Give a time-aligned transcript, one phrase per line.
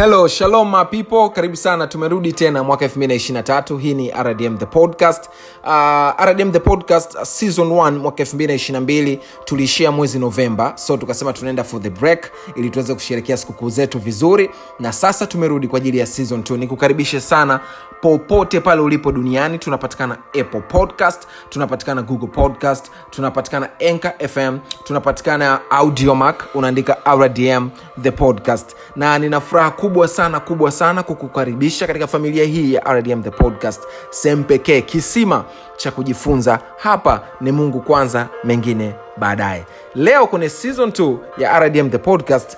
[0.00, 1.30] hello shalom my people.
[1.30, 5.28] Karibu sana tumerudi tena mwaka 223 hii ni rdm the podcast.
[5.64, 11.64] Uh, rdm the podcast uh, season 1 mwaka 222 tuliishia mwezi novemba so tukasema tunaenda
[11.64, 14.50] for the break ili tuweze kusherekea sikukuu zetu vizuri.
[14.78, 17.60] Na sasa tumerudi kwa ajili ya season 2 nikukaribishe sana
[18.00, 26.42] popote pale ulipo duniani tunapatikana apple podcast tunapatikana google podcast tunapatikana enka fm tunapatikana audiomac
[26.54, 27.68] unaandika rdm
[28.02, 28.76] the podcast.
[28.96, 33.82] Na nina furaha kubwa sana kubwa sana kukukaribisha katika familia hii ya rdm the podcast.
[34.10, 35.44] Sehemu pekee kisima
[35.76, 36.58] cha kujifunza.
[36.76, 39.64] Hapa ni mungu kwanza mengine baadaye.
[39.94, 42.56] Leo kwenye season 2 ya rdm the podcast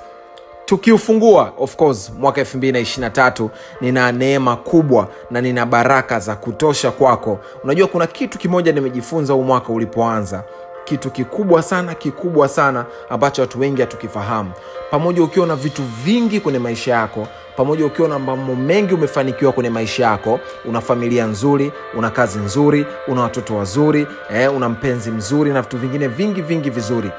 [0.65, 3.49] tukiufungua of course mwaka 223
[3.81, 7.39] nina neema kubwa na nina baraka za kutosha kwako.
[7.65, 10.45] Unajua kuna kitu kimoja nimejifunza huu mwaka ulipoanza.
[10.85, 14.51] Kitu kikubwa sana kikubwa sana ambacho watu wengi hatukifahamu.
[14.91, 19.71] Pamoja ukiwa na vitu vingi kwenye maisha yako pamoja ukiwa na mambo mengi umefanikiwa kwenye
[19.71, 25.51] maisha yako una familia nzuri una kazi nzuri una watoto wazuri eh, una mpenzi mzuri
[25.53, 27.11] na vitu vingine vingi vingi vizuri.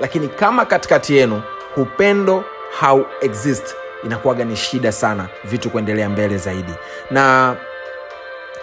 [0.00, 1.42] Lakini kama katikati yenu
[1.76, 2.44] upendo
[2.80, 3.74] hau exist
[4.04, 6.72] inakuwaga ni shida sana vitu kuendelea mbele zaidi.
[7.10, 7.56] Na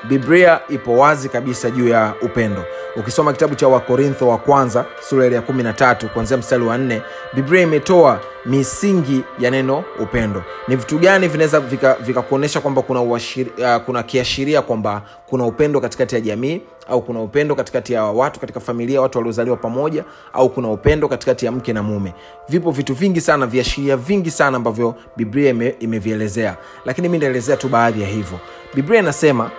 [0.07, 2.65] biblia ipo wazi kabisa juu ya upendo.
[2.95, 7.01] Ukisoma kitabu cha wakorintho wa kwanza sura ya 13 kuanzia mstari wa 4
[7.33, 10.43] biblia imetoa misingi ya neno upendo.
[10.67, 11.59] Ni vitu gani vinaweza
[12.05, 17.21] vikakuonyesha vika kwamba kuna, uh, kuna kiashiria kwamba kuna upendo katikati ya jamii au kuna
[17.21, 21.73] upendo katikati ya watu katika familia watu waliozaliwa pamoja au kuna upendo katikati ya mke
[21.73, 22.13] na mume?
[22.49, 26.57] Vipo vitu vingi sana viashiria vingi sana ambavyo biblia ime, imevielezea.
[26.85, 28.39] Lakini mi ndaelezea tu baadhi ya hivyo.
[28.75, 29.51] Biblia inasema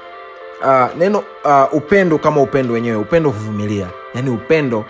[0.64, 3.86] uh, neno uh, upendo kama upendo wenyewe upendo huvumilia.
[4.14, 4.84] Yaani upendo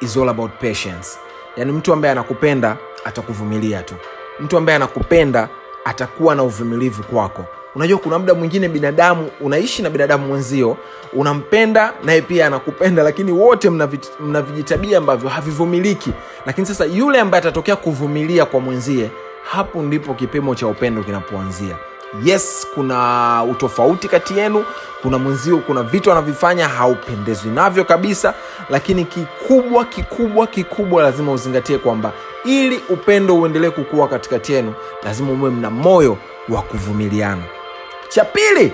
[0.00, 1.18] is all about patience.
[1.56, 3.94] Yaani mtu ambaye anakupenda atakuvumilia tu.
[4.40, 5.48] Mtu ambaye anakupenda
[5.84, 7.44] atakuwa na uvumilivu kwako.
[7.74, 10.76] Unajua kuna muda mwingine binadamu unaishi na binadamu mwenzio
[11.12, 13.88] unampenda naye pia anakupenda lakini wote mna,
[14.20, 16.10] mna vijitabia ambavyo havivumiliki.
[16.46, 19.10] Lakini sasa yule ambaye atatokea kuvumilia kwa mwenzie
[19.50, 21.76] hapo ndipo kipimo cha upendo kinapoanzia
[22.24, 24.64] yes kuna utofauti kati yenu
[25.02, 28.34] kuna mwenzio kuna vitu anavifanya haupendezwi navyo kabisa
[28.70, 32.12] lakini kikubwa kikubwa kikubwa lazima uzingatie kwamba
[32.44, 37.42] ili upendo uendelee kukua katikati yenu lazima uwe mna moyo wa kuvumiliana.
[38.08, 38.72] Cha pili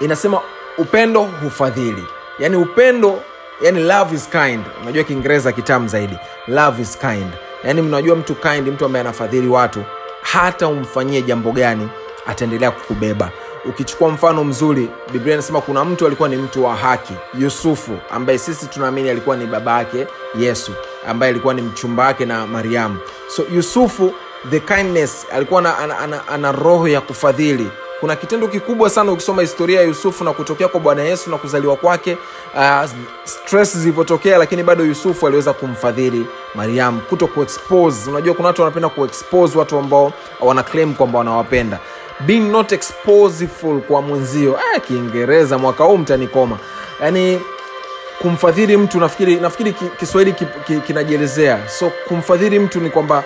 [0.00, 0.40] inasema
[0.78, 2.04] upendo hufadhili.
[2.38, 3.20] Yaani upendo
[3.62, 4.64] yani love is kind.
[4.82, 6.18] Unajua kiingereza kitamu zaidi.
[6.48, 7.30] Love is kind.
[7.64, 9.82] Yaani mnajua mtu kind mtu ambaye anafadhili watu
[10.22, 11.88] hata umfanyie jambo gani
[12.26, 13.30] ataendelea kukubeba.
[13.64, 18.66] Ukichukua mfano mzuri biblia inasema kuna mtu alikuwa ni mtu wa haki yusufu ambaye sisi
[18.66, 20.06] tunaamini alikuwa ni baba yake
[20.38, 20.72] yesu
[21.08, 22.98] ambaye alikuwa ni mchumba wake na mariamu.
[23.36, 24.12] So yusufu
[24.50, 27.70] the kindness alikuwa ana, ana, ana, ana roho ya kufadhili.
[28.00, 31.76] Kuna kitendo kikubwa sana ukisoma historia ya yusufu na kutokea kwa bwana yesu na kuzaliwa
[31.76, 32.18] kwake
[32.54, 32.90] uh,
[33.24, 37.00] stress zilivyotokea lakini bado yusufu aliweza kumfadhili mariamu.
[37.00, 40.62] Kuto kuexpose unajua kuna watu wanapenda kuexpose watu ambao wana
[40.96, 41.78] kwamba wanawapenda
[42.20, 44.58] being not exposeful kwa mwenzio.
[44.74, 46.58] Eh, kiingereza mwaka huu mtanikoma.
[47.02, 47.40] Yani
[48.22, 51.58] kumfadhili mtu nafikiri nafikiri kiswahili ki, ki, kinajielezea.
[51.68, 53.24] So kumfadhili mtu ni kwamba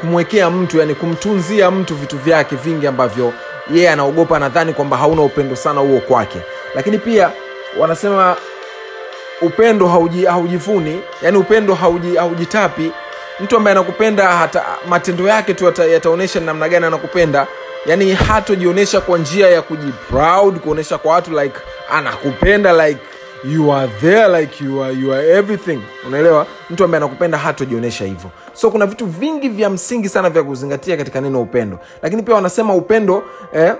[0.00, 3.32] kumwekea mtu yani kumtunzia mtu vitu vyake vingi ambavyo
[3.70, 6.38] yeye yeah, anaogopa nadhani kwamba hauna upendo sana huo kwake.
[6.74, 7.30] Lakini pia
[7.78, 8.36] wanasema
[9.42, 12.92] upendo hauji, haujivuni yani upendo hauji, haujitapi.
[13.40, 17.46] Mtu ambaye anakupenda hata matendo yake tu yataonyesha namna gani anakupenda
[17.86, 21.54] yani hatojionyesha kwa njia ya kujiproud kuonyesha kwa watu like
[21.90, 23.00] anakupenda like
[23.54, 25.80] you are there like you are, you are everything.
[26.06, 26.46] Unaelewa?
[26.70, 28.30] Mtu ambaye anakupenda hatojionyesha hivyo.
[28.52, 31.78] So kuna vitu vingi vya msingi sana vya kuzingatia katika neno upendo.
[32.02, 33.74] Lakini pia wanasema upendo eh,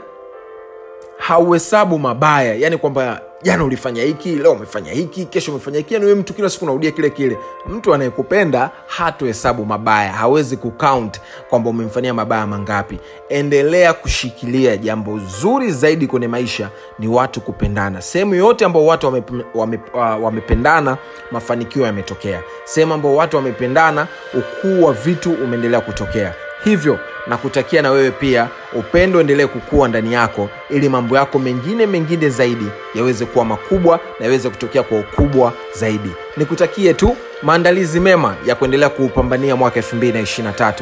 [1.20, 2.54] hauhesabu mabaya.
[2.54, 5.94] Yani kwamba jana ulifanya hiki leo umefanya hiki kesho umefanya hiki.
[5.94, 7.38] Yani mtu kila siku naudia kile kile.
[7.66, 10.12] Mtu anayekupenda hatohesabu mabaya.
[10.12, 11.20] Hawezi kukaunt
[11.50, 12.98] kwamba umemfanyia mabaya mangapi.
[13.28, 18.02] Endelea kushikilia jambo zuri zaidi kwenye maisha ni watu kupendana.
[18.02, 20.96] Sehemu yote ambao watu wamependana wame, uh, wamependana
[21.30, 22.42] mafanikio yametokea.
[22.64, 26.34] Sehemu ambao watu wamependana ukuu wa vitu umeendelea kutokea
[26.64, 31.86] hivyo na kutakia na wewe pia upendo endelee kukua ndani yako ili mambo yako mengine
[31.86, 36.10] mengine zaidi yaweze kuwa makubwa na yaweze kutokea kwa ukubwa zaidi.
[36.36, 40.72] Nikutakie tu maandalizi mema ya kuendelea kuupambania mwaka 223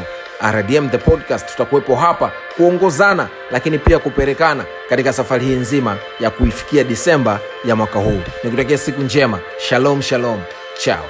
[0.53, 6.85] rdm the podcast tutakuwepo hapa kuongozana lakini pia kuperekana katika safari hii nzima ya kuifikia
[6.85, 8.21] disemba ya mwaka huu.
[8.45, 9.39] Nikutakia siku njema.
[9.59, 10.41] Shalom shalom.
[10.81, 11.05] Chao